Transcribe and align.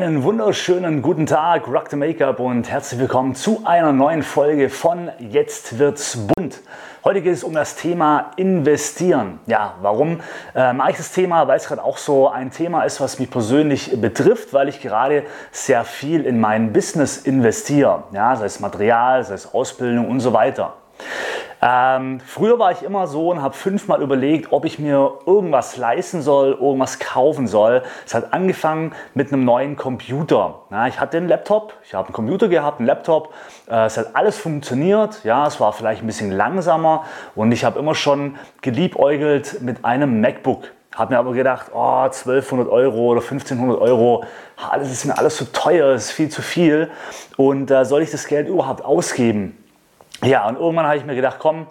Einen 0.00 0.22
wunderschönen 0.22 1.02
guten 1.02 1.26
Tag, 1.26 1.68
Rock 1.68 1.90
the 1.90 1.96
Make-up 1.96 2.40
und 2.40 2.70
herzlich 2.70 2.98
willkommen 2.98 3.34
zu 3.34 3.64
einer 3.66 3.92
neuen 3.92 4.22
Folge 4.22 4.70
von 4.70 5.10
Jetzt 5.18 5.78
wird's 5.78 6.16
bunt. 6.16 6.62
Heute 7.04 7.20
geht 7.20 7.34
es 7.34 7.44
um 7.44 7.52
das 7.52 7.76
Thema 7.76 8.30
Investieren. 8.36 9.40
Ja, 9.44 9.74
warum 9.82 10.22
äh, 10.54 10.72
mache 10.72 10.92
ich 10.92 10.96
das 10.96 11.12
Thema? 11.12 11.46
Weil 11.48 11.58
es 11.58 11.68
gerade 11.68 11.84
auch 11.84 11.98
so 11.98 12.30
ein 12.30 12.50
Thema 12.50 12.84
ist, 12.84 12.98
was 13.02 13.18
mich 13.18 13.30
persönlich 13.30 14.00
betrifft, 14.00 14.54
weil 14.54 14.70
ich 14.70 14.80
gerade 14.80 15.24
sehr 15.50 15.84
viel 15.84 16.24
in 16.24 16.40
mein 16.40 16.72
Business 16.72 17.18
investiere. 17.18 18.04
Ja, 18.12 18.34
sei 18.36 18.46
es 18.46 18.58
Material, 18.58 19.22
sei 19.22 19.34
es 19.34 19.52
Ausbildung 19.52 20.08
und 20.08 20.20
so 20.20 20.32
weiter. 20.32 20.76
Ähm, 21.62 22.20
früher 22.24 22.58
war 22.58 22.72
ich 22.72 22.82
immer 22.82 23.06
so 23.06 23.30
und 23.30 23.42
habe 23.42 23.54
fünfmal 23.54 24.00
überlegt, 24.00 24.50
ob 24.50 24.64
ich 24.64 24.78
mir 24.78 25.18
irgendwas 25.26 25.76
leisten 25.76 26.22
soll, 26.22 26.52
irgendwas 26.52 26.98
kaufen 26.98 27.46
soll. 27.46 27.82
Es 28.06 28.14
hat 28.14 28.32
angefangen 28.32 28.92
mit 29.12 29.30
einem 29.30 29.44
neuen 29.44 29.76
Computer. 29.76 30.60
Ja, 30.70 30.86
ich 30.86 30.98
hatte 30.98 31.18
einen 31.18 31.28
Laptop, 31.28 31.74
ich 31.84 31.92
habe 31.92 32.06
einen 32.06 32.14
Computer 32.14 32.48
gehabt, 32.48 32.78
einen 32.78 32.86
Laptop. 32.86 33.34
Äh, 33.68 33.84
es 33.84 33.98
hat 33.98 34.16
alles 34.16 34.38
funktioniert. 34.38 35.22
Ja, 35.24 35.46
es 35.46 35.60
war 35.60 35.72
vielleicht 35.74 36.02
ein 36.02 36.06
bisschen 36.06 36.30
langsamer 36.30 37.04
und 37.34 37.52
ich 37.52 37.64
habe 37.64 37.78
immer 37.78 37.94
schon 37.94 38.36
geliebäugelt 38.62 39.60
mit 39.60 39.84
einem 39.84 40.22
MacBook. 40.22 40.64
Habe 40.94 41.12
mir 41.14 41.18
aber 41.18 41.32
gedacht, 41.34 41.70
oh, 41.72 42.02
1200 42.04 42.68
Euro 42.68 43.10
oder 43.10 43.20
1500 43.20 43.80
Euro, 43.80 44.24
das 44.74 44.90
ist 44.90 45.04
mir 45.04 45.16
alles 45.16 45.36
zu 45.36 45.52
teuer, 45.52 45.92
das 45.92 46.06
ist 46.06 46.12
viel 46.12 46.30
zu 46.30 46.42
viel. 46.42 46.90
Und 47.36 47.70
äh, 47.70 47.84
soll 47.84 48.02
ich 48.02 48.10
das 48.10 48.26
Geld 48.26 48.48
überhaupt 48.48 48.84
ausgeben? 48.84 49.59
Ja, 50.22 50.46
und 50.48 50.56
irgendwann 50.56 50.86
habe 50.86 50.96
ich 50.96 51.04
mir 51.04 51.14
gedacht, 51.14 51.36
komm, 51.38 51.66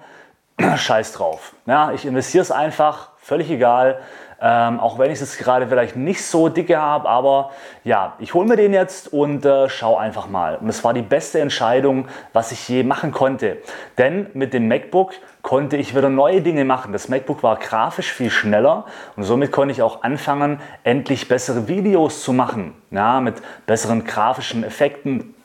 scheiß 0.75 1.13
drauf. 1.13 1.53
Ja, 1.65 1.91
ich 1.91 2.05
investiere 2.05 2.41
es 2.41 2.51
einfach, 2.51 3.09
völlig 3.17 3.49
egal. 3.51 3.99
Ähm, 4.41 4.79
auch 4.79 4.97
wenn 4.97 5.11
ich 5.11 5.19
es 5.19 5.37
gerade 5.37 5.67
vielleicht 5.67 5.97
nicht 5.97 6.23
so 6.23 6.47
dicke 6.47 6.79
habe, 6.79 7.09
aber 7.09 7.51
ja, 7.83 8.13
ich 8.19 8.33
hole 8.33 8.47
mir 8.47 8.55
den 8.55 8.73
jetzt 8.73 9.11
und 9.11 9.45
äh, 9.45 9.67
schau 9.67 9.97
einfach 9.97 10.29
mal. 10.29 10.55
Und 10.55 10.69
es 10.69 10.81
war 10.85 10.93
die 10.93 11.01
beste 11.01 11.41
Entscheidung, 11.41 12.07
was 12.31 12.53
ich 12.53 12.69
je 12.69 12.83
machen 12.83 13.11
konnte. 13.11 13.57
Denn 13.97 14.27
mit 14.33 14.53
dem 14.53 14.69
MacBook 14.69 15.11
konnte 15.41 15.75
ich 15.75 15.93
wieder 15.93 16.09
neue 16.09 16.41
Dinge 16.41 16.63
machen. 16.63 16.93
Das 16.93 17.09
MacBook 17.09 17.43
war 17.43 17.57
grafisch 17.57 18.13
viel 18.13 18.29
schneller 18.29 18.85
und 19.17 19.23
somit 19.23 19.51
konnte 19.51 19.73
ich 19.73 19.81
auch 19.81 20.03
anfangen, 20.03 20.61
endlich 20.83 21.27
bessere 21.27 21.67
Videos 21.67 22.23
zu 22.23 22.31
machen. 22.31 22.75
Ja, 22.91 23.19
mit 23.19 23.41
besseren 23.65 24.05
grafischen 24.05 24.63
Effekten, 24.63 25.35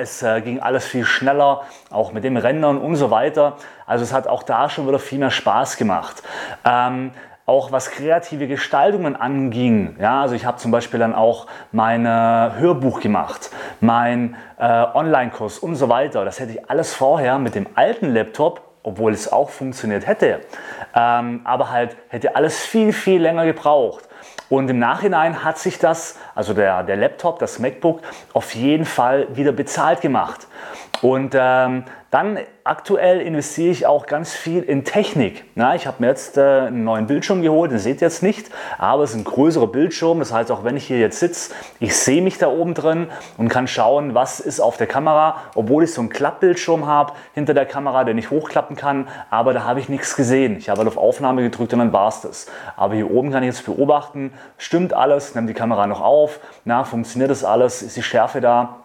es 0.00 0.22
äh, 0.22 0.40
ging 0.40 0.60
alles 0.60 0.86
viel 0.86 1.04
schneller, 1.04 1.62
auch 1.90 2.12
mit 2.12 2.24
dem 2.24 2.36
Rendern 2.36 2.78
und 2.78 2.96
so 2.96 3.10
weiter. 3.10 3.56
Also 3.86 4.04
es 4.04 4.12
hat 4.12 4.26
auch 4.26 4.42
da 4.42 4.68
schon 4.68 4.86
wieder 4.86 4.98
viel 4.98 5.18
mehr 5.18 5.30
Spaß 5.30 5.76
gemacht. 5.76 6.22
Ähm, 6.64 7.12
auch 7.44 7.72
was 7.72 7.90
kreative 7.90 8.46
Gestaltungen 8.46 9.16
anging. 9.16 9.96
Ja, 10.00 10.22
also 10.22 10.34
ich 10.34 10.46
habe 10.46 10.58
zum 10.58 10.70
Beispiel 10.70 11.00
dann 11.00 11.14
auch 11.14 11.46
mein 11.72 12.06
äh, 12.06 12.08
Hörbuch 12.08 13.00
gemacht, 13.00 13.50
mein 13.80 14.36
äh, 14.58 14.64
Online-Kurs 14.64 15.58
und 15.58 15.74
so 15.74 15.88
weiter. 15.88 16.24
Das 16.24 16.38
hätte 16.38 16.52
ich 16.52 16.70
alles 16.70 16.94
vorher 16.94 17.38
mit 17.38 17.54
dem 17.54 17.66
alten 17.74 18.14
Laptop, 18.14 18.62
obwohl 18.84 19.12
es 19.12 19.32
auch 19.32 19.50
funktioniert 19.50 20.06
hätte, 20.06 20.40
ähm, 20.94 21.40
aber 21.44 21.70
halt 21.70 21.96
hätte 22.08 22.36
alles 22.36 22.60
viel, 22.64 22.92
viel 22.92 23.20
länger 23.20 23.44
gebraucht. 23.44 24.08
Und 24.48 24.68
im 24.68 24.78
Nachhinein 24.78 25.44
hat 25.44 25.58
sich 25.58 25.78
das, 25.78 26.18
also 26.34 26.52
der, 26.52 26.82
der 26.82 26.96
Laptop, 26.96 27.38
das 27.38 27.58
MacBook, 27.58 28.00
auf 28.32 28.54
jeden 28.54 28.84
Fall 28.84 29.28
wieder 29.34 29.52
bezahlt 29.52 30.00
gemacht. 30.00 30.46
Und 31.02 31.34
ähm, 31.36 31.84
dann 32.12 32.38
aktuell 32.62 33.20
investiere 33.20 33.72
ich 33.72 33.86
auch 33.86 34.06
ganz 34.06 34.34
viel 34.34 34.62
in 34.62 34.84
Technik. 34.84 35.44
Na, 35.56 35.74
ich 35.74 35.88
habe 35.88 35.96
mir 35.98 36.06
jetzt 36.06 36.38
äh, 36.38 36.42
einen 36.68 36.84
neuen 36.84 37.08
Bildschirm 37.08 37.42
geholt, 37.42 37.72
den 37.72 37.80
seht 37.80 38.00
ihr 38.00 38.06
jetzt 38.06 38.22
nicht, 38.22 38.52
aber 38.78 39.02
es 39.02 39.10
ist 39.10 39.16
ein 39.16 39.24
größerer 39.24 39.66
Bildschirm. 39.66 40.20
Das 40.20 40.32
heißt, 40.32 40.52
auch 40.52 40.62
wenn 40.62 40.76
ich 40.76 40.86
hier 40.86 41.00
jetzt 41.00 41.18
sitze, 41.18 41.52
ich 41.80 41.96
sehe 41.96 42.22
mich 42.22 42.38
da 42.38 42.46
oben 42.46 42.74
drin 42.74 43.08
und 43.36 43.48
kann 43.48 43.66
schauen, 43.66 44.14
was 44.14 44.38
ist 44.38 44.60
auf 44.60 44.76
der 44.76 44.86
Kamera, 44.86 45.38
obwohl 45.56 45.82
ich 45.82 45.92
so 45.92 46.00
einen 46.02 46.10
Klappbildschirm 46.10 46.86
habe 46.86 47.14
hinter 47.34 47.52
der 47.52 47.66
Kamera, 47.66 48.04
den 48.04 48.16
ich 48.16 48.30
hochklappen 48.30 48.76
kann, 48.76 49.08
aber 49.28 49.54
da 49.54 49.64
habe 49.64 49.80
ich 49.80 49.88
nichts 49.88 50.14
gesehen. 50.14 50.56
Ich 50.56 50.68
habe 50.68 50.78
halt 50.78 50.88
auf 50.88 50.98
Aufnahme 50.98 51.42
gedrückt 51.42 51.72
und 51.72 51.80
dann 51.80 51.92
war 51.92 52.06
es 52.06 52.20
das. 52.20 52.46
Aber 52.76 52.94
hier 52.94 53.10
oben 53.10 53.32
kann 53.32 53.42
ich 53.42 53.48
jetzt 53.48 53.66
beobachten, 53.66 54.32
stimmt 54.56 54.94
alles, 54.94 55.34
nimmt 55.34 55.48
die 55.48 55.54
Kamera 55.54 55.88
noch 55.88 56.00
auf, 56.00 56.38
na, 56.64 56.84
funktioniert 56.84 57.32
das 57.32 57.42
alles, 57.42 57.82
ist 57.82 57.96
die 57.96 58.04
Schärfe 58.04 58.40
da? 58.40 58.81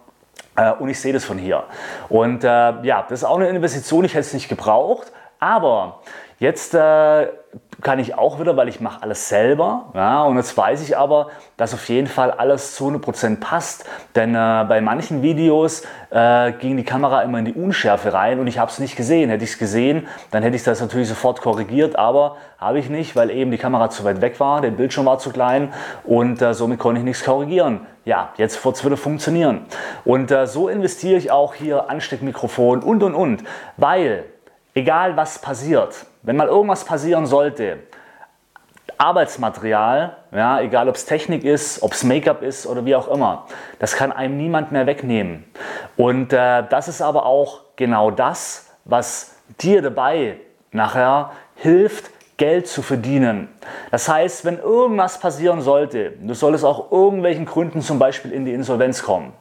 Äh, 0.56 0.72
und 0.74 0.90
ich 0.90 1.00
sehe 1.00 1.14
das 1.14 1.26
von 1.26 1.38
hier. 1.38 1.64
Und 2.10 2.44
äh, 2.44 2.48
ja, 2.48 3.06
das 3.08 3.20
ist 3.20 3.24
auch 3.24 3.38
eine 3.38 3.50
Investition, 3.50 4.06
ich 4.06 4.14
hätte 4.14 4.22
es 4.22 4.34
nicht 4.34 4.50
gebraucht, 4.50 5.12
aber 5.40 6.02
jetzt 6.40 6.74
äh, 6.74 7.28
kann 7.82 8.00
ich 8.00 8.16
auch 8.16 8.40
wieder, 8.40 8.58
weil 8.58 8.70
ich 8.70 8.82
mache 8.82 9.04
alles 9.04 9.30
selber. 9.30 9.92
Ja, 9.94 10.24
und 10.24 10.38
jetzt 10.38 10.58
weiß 10.58 10.82
ich 10.82 10.98
aber, 10.98 11.28
dass 11.58 11.74
auf 11.74 11.88
jeden 11.90 12.08
Fall 12.08 12.32
alles 12.32 12.76
zu 12.76 12.88
100% 12.90 13.40
passt. 13.40 13.86
Denn 14.16 14.34
äh, 14.34 14.66
bei 14.68 14.82
manchen 14.82 15.22
Videos 15.22 15.84
äh, 16.10 16.54
ging 16.54 16.78
die 16.78 16.84
Kamera 16.84 17.22
immer 17.22 17.40
in 17.40 17.46
die 17.46 17.54
Unschärfe 17.54 18.14
rein 18.14 18.40
und 18.40 18.48
ich 18.48 18.58
habe 18.58 18.72
es 18.72 18.80
nicht 18.80 18.96
gesehen. 18.96 19.30
Hätte 19.30 19.44
ich 19.44 19.52
es 19.52 19.58
gesehen, 19.60 20.08
dann 20.32 20.42
hätte 20.42 20.56
ich 20.56 20.64
das 20.64 20.82
natürlich 20.82 21.08
sofort 21.08 21.42
korrigiert, 21.42 21.96
aber 21.96 22.38
habe 22.58 22.80
ich 22.80 22.90
nicht, 22.90 23.16
weil 23.16 23.30
eben 23.30 23.52
die 23.52 23.58
Kamera 23.58 23.90
zu 23.90 24.04
weit 24.04 24.22
weg 24.22 24.40
war, 24.40 24.62
der 24.62 24.72
Bildschirm 24.72 25.06
war 25.06 25.20
zu 25.20 25.30
klein 25.30 25.72
und 26.04 26.42
äh, 26.42 26.54
somit 26.54 26.80
konnte 26.80 27.00
ich 27.00 27.06
nichts 27.06 27.24
korrigieren. 27.24 27.82
Ja, 28.06 28.30
jetzt 28.38 28.64
wird 28.64 28.76
es 28.76 28.86
wieder 28.86 28.98
funktionieren. 28.98 29.66
Und 30.06 30.32
äh, 30.32 30.48
so 30.48 30.68
investiere 30.68 31.18
ich 31.18 31.30
auch 31.30 31.54
hier 31.54 31.90
Ansteckmikrofon 31.90 32.82
und 32.82 33.04
und 33.04 33.14
und, 33.14 33.44
weil 33.76 34.26
egal 34.78 35.18
was 35.18 35.40
passiert, 35.40 36.06
wenn 36.22 36.36
mal 36.36 36.48
irgendwas 36.48 36.86
passieren 36.86 37.26
sollte, 37.26 37.80
Arbeitsmaterial, 39.00 40.18
ja, 40.32 40.62
egal 40.62 40.88
ob 40.88 40.96
es 40.96 41.06
Technik 41.06 41.44
ist, 41.44 41.82
ob 41.82 41.94
es 41.94 42.04
Make-up 42.04 42.42
ist 42.44 42.68
oder 42.68 42.86
wie 42.86 42.96
auch 42.96 43.08
immer, 43.08 43.48
das 43.80 43.96
kann 43.96 44.12
einem 44.12 44.38
niemand 44.38 44.72
mehr 44.72 44.86
wegnehmen. 44.86 45.46
Und 45.98 46.32
äh, 46.32 46.64
das 46.70 46.88
ist 46.88 47.02
aber 47.02 47.26
auch 47.26 47.62
genau 47.76 48.12
das, 48.12 48.72
was 48.86 49.36
dir 49.60 49.82
dabei 49.82 50.38
nachher 50.72 51.32
hilft, 51.56 52.12
Geld 52.38 52.68
zu 52.68 52.84
verdienen. 52.84 53.50
Das 53.90 54.08
heißt, 54.08 54.46
wenn 54.46 54.60
irgendwas 54.60 55.20
passieren 55.20 55.62
sollte, 55.62 56.12
du 56.22 56.36
solltest 56.36 56.66
auch 56.66 56.92
irgendwelchen 56.92 57.46
Gründen 57.46 57.82
zum 57.82 57.98
Beispiel 57.98 58.32
in 58.32 58.46
die 58.46 58.54
Insolvenz 58.54 59.02
kommen, 59.02 59.34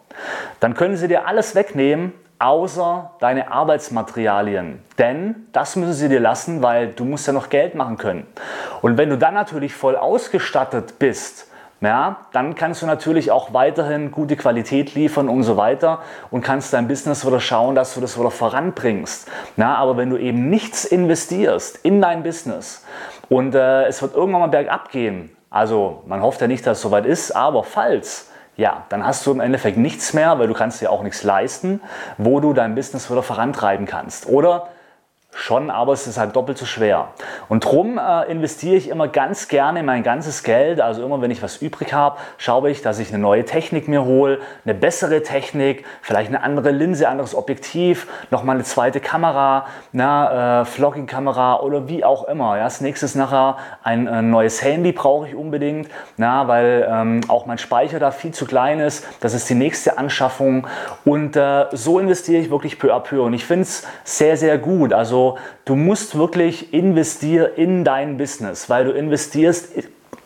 dann 0.60 0.72
können 0.72 0.96
sie 0.96 1.08
dir 1.08 1.26
alles 1.26 1.54
wegnehmen, 1.54 2.14
außer 2.38 3.12
deine 3.20 3.50
Arbeitsmaterialien. 3.50 4.82
Denn 4.98 5.46
das 5.52 5.76
müssen 5.76 5.94
sie 5.94 6.08
dir 6.08 6.20
lassen, 6.20 6.62
weil 6.62 6.88
du 6.88 7.04
musst 7.04 7.26
ja 7.26 7.32
noch 7.32 7.48
Geld 7.48 7.74
machen 7.74 7.96
können. 7.96 8.26
Und 8.82 8.98
wenn 8.98 9.10
du 9.10 9.18
dann 9.18 9.34
natürlich 9.34 9.74
voll 9.74 9.96
ausgestattet 9.96 10.98
bist, 10.98 11.46
ja, 11.82 12.16
dann 12.32 12.54
kannst 12.54 12.80
du 12.80 12.86
natürlich 12.86 13.30
auch 13.30 13.52
weiterhin 13.52 14.10
gute 14.10 14.36
Qualität 14.36 14.94
liefern 14.94 15.28
und 15.28 15.42
so 15.42 15.58
weiter 15.58 16.00
und 16.30 16.40
kannst 16.40 16.72
dein 16.72 16.88
Business 16.88 17.26
wieder 17.26 17.38
schauen, 17.38 17.74
dass 17.74 17.94
du 17.94 18.00
das 18.00 18.18
wieder 18.18 18.30
voranbringst. 18.30 19.30
Ja, 19.58 19.74
aber 19.74 19.98
wenn 19.98 20.08
du 20.08 20.16
eben 20.16 20.48
nichts 20.48 20.86
investierst 20.86 21.76
in 21.84 22.00
dein 22.00 22.22
Business 22.22 22.84
und 23.28 23.54
äh, 23.54 23.84
es 23.84 24.00
wird 24.00 24.14
irgendwann 24.14 24.40
mal 24.40 24.46
bergab 24.48 24.90
gehen, 24.90 25.36
also 25.50 26.02
man 26.06 26.22
hofft 26.22 26.40
ja 26.40 26.46
nicht, 26.46 26.66
dass 26.66 26.78
es 26.78 26.82
soweit 26.82 27.04
ist, 27.04 27.30
aber 27.36 27.62
falls, 27.62 28.30
ja, 28.56 28.84
dann 28.88 29.06
hast 29.06 29.26
du 29.26 29.32
im 29.32 29.40
Endeffekt 29.40 29.76
nichts 29.76 30.12
mehr, 30.14 30.38
weil 30.38 30.48
du 30.48 30.54
kannst 30.54 30.80
dir 30.80 30.90
auch 30.90 31.02
nichts 31.02 31.22
leisten, 31.22 31.80
wo 32.16 32.40
du 32.40 32.52
dein 32.52 32.74
Business 32.74 33.10
wieder 33.10 33.22
vorantreiben 33.22 33.86
kannst. 33.86 34.26
Oder 34.26 34.68
Schon, 35.38 35.70
aber 35.70 35.92
es 35.92 36.06
ist 36.06 36.16
halt 36.16 36.34
doppelt 36.34 36.56
so 36.56 36.64
schwer. 36.64 37.08
Und 37.50 37.66
darum 37.66 37.98
äh, 37.98 38.24
investiere 38.30 38.74
ich 38.76 38.88
immer 38.88 39.06
ganz 39.06 39.48
gerne 39.48 39.82
mein 39.82 40.02
ganzes 40.02 40.42
Geld. 40.42 40.80
Also 40.80 41.04
immer, 41.04 41.20
wenn 41.20 41.30
ich 41.30 41.42
was 41.42 41.58
übrig 41.58 41.92
habe, 41.92 42.16
schaue 42.38 42.70
ich, 42.70 42.80
dass 42.80 42.98
ich 42.98 43.10
eine 43.10 43.18
neue 43.18 43.44
Technik 43.44 43.86
mir 43.86 44.06
hole, 44.06 44.40
eine 44.64 44.72
bessere 44.72 45.22
Technik, 45.22 45.84
vielleicht 46.00 46.30
eine 46.30 46.42
andere 46.42 46.70
Linse, 46.70 47.10
anderes 47.10 47.34
Objektiv, 47.34 48.08
nochmal 48.30 48.56
eine 48.56 48.64
zweite 48.64 48.98
Kamera, 48.98 49.66
äh, 49.92 50.64
Vlogging-Kamera 50.64 51.60
oder 51.60 51.86
wie 51.86 52.02
auch 52.02 52.26
immer. 52.28 52.56
Ja. 52.56 52.64
Das 52.64 52.80
nächste 52.80 53.04
ist 53.04 53.14
nachher 53.14 53.58
ein 53.82 54.06
äh, 54.06 54.22
neues 54.22 54.64
Handy, 54.64 54.92
brauche 54.92 55.28
ich 55.28 55.34
unbedingt, 55.34 55.90
na, 56.16 56.48
weil 56.48 56.88
ähm, 56.90 57.20
auch 57.28 57.44
mein 57.44 57.58
Speicher 57.58 57.98
da 57.98 58.10
viel 58.10 58.32
zu 58.32 58.46
klein 58.46 58.80
ist. 58.80 59.06
Das 59.20 59.34
ist 59.34 59.50
die 59.50 59.54
nächste 59.54 59.98
Anschaffung. 59.98 60.66
Und 61.04 61.36
äh, 61.36 61.66
so 61.72 61.98
investiere 61.98 62.40
ich 62.40 62.50
wirklich 62.50 62.78
peu 62.78 62.94
à 62.94 63.00
peu. 63.00 63.22
Und 63.22 63.34
ich 63.34 63.44
finde 63.44 63.64
es 63.64 63.86
sehr, 64.02 64.38
sehr 64.38 64.56
gut. 64.56 64.94
Also 64.94 65.25
du 65.64 65.74
musst 65.74 66.16
wirklich 66.16 66.72
investieren 66.72 67.50
in 67.56 67.84
dein 67.84 68.16
Business, 68.16 68.70
weil 68.70 68.84
du 68.84 68.92
investierst 68.92 69.70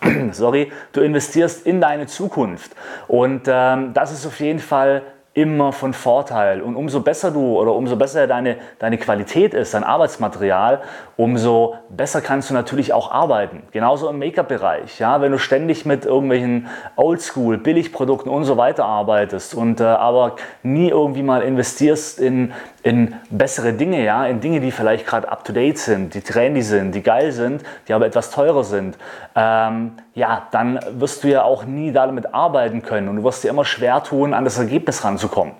sorry, 0.32 0.72
du 0.92 1.00
investierst 1.00 1.66
in 1.66 1.80
deine 1.80 2.06
Zukunft. 2.06 2.72
Und 3.06 3.42
ähm, 3.46 3.92
das 3.92 4.12
ist 4.12 4.26
auf 4.26 4.40
jeden 4.40 4.58
Fall 4.58 5.02
immer 5.40 5.72
von 5.72 5.94
Vorteil. 5.94 6.60
Und 6.60 6.76
umso 6.76 7.00
besser 7.00 7.30
du 7.30 7.58
oder 7.58 7.72
umso 7.72 7.96
besser 7.96 8.26
deine, 8.26 8.58
deine 8.78 8.98
Qualität 8.98 9.54
ist, 9.54 9.72
dein 9.72 9.84
Arbeitsmaterial, 9.84 10.82
umso 11.16 11.76
besser 11.88 12.20
kannst 12.20 12.50
du 12.50 12.54
natürlich 12.54 12.92
auch 12.92 13.10
arbeiten. 13.10 13.62
Genauso 13.72 14.10
im 14.10 14.18
Make-up-Bereich. 14.18 14.98
Ja? 14.98 15.22
Wenn 15.22 15.32
du 15.32 15.38
ständig 15.38 15.86
mit 15.86 16.04
irgendwelchen 16.04 16.68
Oldschool, 16.96 17.56
Billigprodukten 17.56 18.30
und 18.30 18.44
so 18.44 18.58
weiter 18.58 18.84
arbeitest 18.84 19.54
und 19.54 19.80
äh, 19.80 19.84
aber 19.84 20.36
nie 20.62 20.90
irgendwie 20.90 21.22
mal 21.22 21.40
investierst 21.40 22.20
in, 22.20 22.52
in 22.82 23.14
bessere 23.30 23.72
Dinge, 23.72 24.04
ja? 24.04 24.26
in 24.26 24.40
Dinge, 24.40 24.60
die 24.60 24.72
vielleicht 24.72 25.06
gerade 25.06 25.26
up-to-date 25.32 25.78
sind, 25.78 26.12
die 26.12 26.20
trendy 26.20 26.60
sind, 26.60 26.94
die 26.94 27.02
geil 27.02 27.32
sind, 27.32 27.62
die 27.88 27.94
aber 27.94 28.04
etwas 28.04 28.30
teurer 28.30 28.64
sind, 28.64 28.98
ähm, 29.34 29.92
ja, 30.20 30.46
dann 30.50 30.78
wirst 30.92 31.24
du 31.24 31.28
ja 31.28 31.42
auch 31.42 31.64
nie 31.64 31.92
damit 31.92 32.34
arbeiten 32.34 32.82
können 32.82 33.08
und 33.08 33.16
du 33.16 33.24
wirst 33.24 33.42
dir 33.42 33.48
immer 33.48 33.64
schwer 33.64 34.02
tun, 34.02 34.34
an 34.34 34.44
das 34.44 34.58
Ergebnis 34.58 35.02
ranzukommen. 35.02 35.54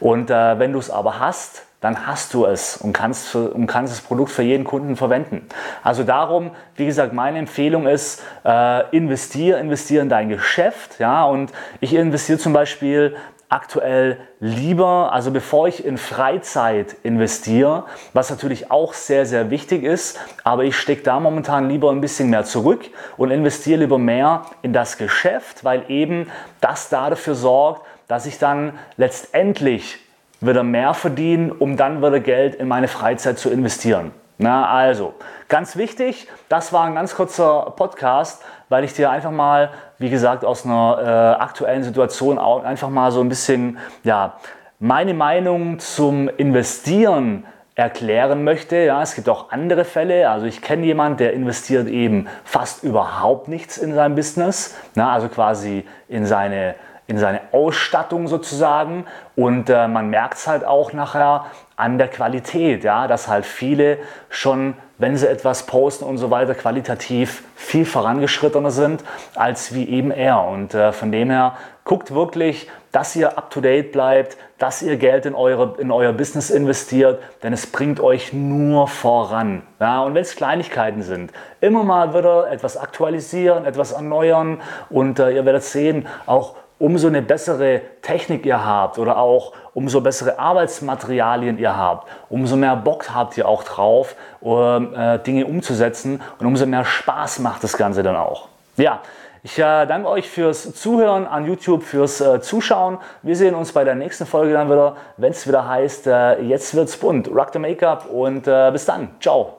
Und 0.00 0.30
äh, 0.30 0.58
wenn 0.58 0.72
du 0.72 0.78
es 0.78 0.90
aber 0.90 1.20
hast, 1.20 1.66
dann 1.80 2.06
hast 2.06 2.32
du 2.32 2.46
es 2.46 2.78
und 2.78 2.94
kannst, 2.94 3.36
und 3.36 3.66
kannst 3.66 3.92
das 3.92 4.00
Produkt 4.00 4.32
für 4.32 4.42
jeden 4.42 4.64
Kunden 4.64 4.96
verwenden. 4.96 5.46
Also 5.84 6.04
darum, 6.04 6.52
wie 6.74 6.86
gesagt, 6.86 7.12
meine 7.12 7.38
Empfehlung 7.38 7.86
ist, 7.86 8.22
äh, 8.44 8.96
investier, 8.96 9.58
investier 9.58 10.00
in 10.00 10.08
dein 10.08 10.30
Geschäft. 10.30 10.98
Ja, 10.98 11.24
und 11.24 11.52
ich 11.80 11.94
investiere 11.94 12.38
zum 12.38 12.54
Beispiel 12.54 13.14
aktuell 13.48 14.18
lieber, 14.40 15.12
also 15.12 15.30
bevor 15.30 15.68
ich 15.68 15.84
in 15.84 15.96
Freizeit 15.96 16.96
investiere, 17.02 17.84
was 18.12 18.30
natürlich 18.30 18.70
auch 18.70 18.92
sehr, 18.92 19.24
sehr 19.24 19.50
wichtig 19.50 19.84
ist, 19.84 20.18
aber 20.44 20.64
ich 20.64 20.76
stecke 20.76 21.02
da 21.02 21.18
momentan 21.18 21.68
lieber 21.68 21.90
ein 21.90 22.00
bisschen 22.00 22.28
mehr 22.28 22.44
zurück 22.44 22.84
und 23.16 23.30
investiere 23.30 23.80
lieber 23.80 23.98
mehr 23.98 24.42
in 24.62 24.72
das 24.72 24.98
Geschäft, 24.98 25.64
weil 25.64 25.84
eben 25.88 26.30
das 26.60 26.88
dafür 26.90 27.34
sorgt, 27.34 27.86
dass 28.06 28.26
ich 28.26 28.38
dann 28.38 28.78
letztendlich 28.96 29.98
wieder 30.40 30.62
mehr 30.62 30.94
verdiene, 30.94 31.52
um 31.54 31.76
dann 31.76 31.98
wieder 31.98 32.20
Geld 32.20 32.54
in 32.54 32.68
meine 32.68 32.88
Freizeit 32.88 33.38
zu 33.38 33.50
investieren. 33.50 34.12
Na, 34.40 34.68
also, 34.68 35.14
ganz 35.48 35.76
wichtig, 35.76 36.28
das 36.48 36.72
war 36.72 36.84
ein 36.84 36.94
ganz 36.94 37.16
kurzer 37.16 37.72
Podcast, 37.76 38.44
weil 38.68 38.84
ich 38.84 38.94
dir 38.94 39.10
einfach 39.10 39.32
mal, 39.32 39.70
wie 39.98 40.10
gesagt, 40.10 40.44
aus 40.44 40.64
einer 40.64 40.98
äh, 41.00 41.42
aktuellen 41.42 41.82
Situation 41.82 42.38
auch 42.38 42.62
einfach 42.62 42.88
mal 42.88 43.10
so 43.10 43.20
ein 43.20 43.28
bisschen, 43.28 43.78
ja, 44.04 44.36
meine 44.78 45.12
Meinung 45.12 45.80
zum 45.80 46.28
Investieren 46.28 47.44
erklären 47.74 48.44
möchte. 48.44 48.76
Ja, 48.76 49.02
es 49.02 49.16
gibt 49.16 49.28
auch 49.28 49.50
andere 49.50 49.84
Fälle. 49.84 50.30
Also 50.30 50.46
ich 50.46 50.62
kenne 50.62 50.86
jemanden, 50.86 51.18
der 51.18 51.32
investiert 51.32 51.88
eben 51.88 52.28
fast 52.44 52.84
überhaupt 52.84 53.48
nichts 53.48 53.76
in 53.76 53.92
sein 53.92 54.14
Business, 54.14 54.76
na, 54.94 55.12
also 55.12 55.28
quasi 55.28 55.84
in 56.08 56.26
seine 56.26 56.76
in 57.08 57.16
seine 57.16 57.40
Ausstattung 57.52 58.28
sozusagen 58.28 59.06
und 59.34 59.70
äh, 59.70 59.88
man 59.88 60.10
merkt 60.10 60.34
es 60.34 60.46
halt 60.46 60.62
auch 60.62 60.92
nachher 60.92 61.46
an 61.78 61.96
der 61.96 62.08
Qualität, 62.08 62.82
ja, 62.82 63.06
dass 63.06 63.28
halt 63.28 63.46
viele 63.46 63.98
schon, 64.30 64.74
wenn 64.98 65.16
sie 65.16 65.28
etwas 65.28 65.64
posten 65.64 66.04
und 66.04 66.18
so 66.18 66.28
weiter, 66.28 66.56
qualitativ 66.56 67.44
viel 67.54 67.86
vorangeschrittener 67.86 68.72
sind 68.72 69.04
als 69.36 69.72
wie 69.72 69.88
eben 69.88 70.10
er. 70.10 70.42
Und 70.42 70.74
äh, 70.74 70.90
von 70.90 71.12
dem 71.12 71.30
her 71.30 71.56
guckt 71.84 72.12
wirklich, 72.12 72.68
dass 72.90 73.14
ihr 73.14 73.38
up 73.38 73.50
to 73.50 73.60
date 73.60 73.92
bleibt, 73.92 74.36
dass 74.58 74.82
ihr 74.82 74.96
Geld 74.96 75.24
in, 75.24 75.36
eure, 75.36 75.76
in 75.78 75.92
euer 75.92 76.12
Business 76.12 76.50
investiert, 76.50 77.22
denn 77.44 77.52
es 77.52 77.68
bringt 77.68 78.00
euch 78.00 78.32
nur 78.32 78.88
voran. 78.88 79.62
Ja, 79.78 80.02
und 80.02 80.14
wenn 80.14 80.22
es 80.22 80.34
Kleinigkeiten 80.34 81.02
sind, 81.02 81.30
immer 81.60 81.84
mal 81.84 82.12
wieder 82.12 82.50
etwas 82.50 82.76
aktualisieren, 82.76 83.64
etwas 83.64 83.92
erneuern 83.92 84.60
und 84.90 85.20
äh, 85.20 85.30
ihr 85.30 85.44
werdet 85.44 85.62
sehen, 85.62 86.08
auch 86.26 86.56
umso 86.78 87.08
eine 87.08 87.22
bessere 87.22 87.80
Technik 88.02 88.46
ihr 88.46 88.64
habt 88.64 88.98
oder 88.98 89.18
auch 89.18 89.52
umso 89.74 90.00
bessere 90.00 90.38
Arbeitsmaterialien 90.38 91.58
ihr 91.58 91.76
habt, 91.76 92.08
umso 92.28 92.56
mehr 92.56 92.76
Bock 92.76 93.14
habt 93.14 93.36
ihr 93.36 93.48
auch 93.48 93.64
drauf, 93.64 94.16
um, 94.40 94.94
äh, 94.94 95.18
Dinge 95.18 95.46
umzusetzen 95.46 96.20
und 96.38 96.46
umso 96.46 96.66
mehr 96.66 96.84
Spaß 96.84 97.40
macht 97.40 97.64
das 97.64 97.76
Ganze 97.76 98.02
dann 98.02 98.16
auch. 98.16 98.48
Ja, 98.76 99.00
ich 99.42 99.58
äh, 99.58 99.86
danke 99.86 100.08
euch 100.08 100.28
fürs 100.28 100.74
Zuhören 100.74 101.26
an 101.26 101.46
YouTube, 101.46 101.82
fürs 101.82 102.20
äh, 102.20 102.40
Zuschauen. 102.40 102.98
Wir 103.22 103.36
sehen 103.36 103.54
uns 103.54 103.72
bei 103.72 103.84
der 103.84 103.94
nächsten 103.94 104.26
Folge 104.26 104.52
dann 104.52 104.68
wieder, 104.68 104.96
wenn 105.16 105.30
es 105.30 105.46
wieder 105.46 105.68
heißt, 105.68 106.06
äh, 106.06 106.40
jetzt 106.42 106.74
wird's 106.74 106.96
bunt. 106.96 107.28
Rock 107.28 107.50
the 107.52 107.58
Make-up 107.58 108.06
und 108.10 108.46
äh, 108.48 108.70
bis 108.72 108.84
dann. 108.84 109.08
Ciao. 109.20 109.57